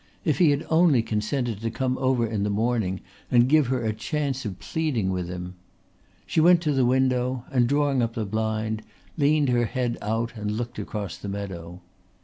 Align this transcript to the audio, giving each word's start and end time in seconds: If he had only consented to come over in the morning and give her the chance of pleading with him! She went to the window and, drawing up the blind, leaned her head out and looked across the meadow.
If 0.25 0.39
he 0.39 0.49
had 0.49 0.65
only 0.67 1.03
consented 1.03 1.61
to 1.61 1.69
come 1.69 1.95
over 1.99 2.25
in 2.25 2.41
the 2.41 2.49
morning 2.49 3.01
and 3.29 3.47
give 3.47 3.67
her 3.67 3.81
the 3.83 3.93
chance 3.93 4.45
of 4.45 4.57
pleading 4.57 5.11
with 5.11 5.29
him! 5.29 5.53
She 6.25 6.41
went 6.41 6.59
to 6.61 6.71
the 6.73 6.87
window 6.87 7.45
and, 7.51 7.67
drawing 7.69 8.01
up 8.01 8.15
the 8.15 8.25
blind, 8.25 8.81
leaned 9.15 9.49
her 9.49 9.65
head 9.65 9.99
out 10.01 10.33
and 10.35 10.49
looked 10.57 10.79
across 10.79 11.17
the 11.19 11.29
meadow. 11.29 11.81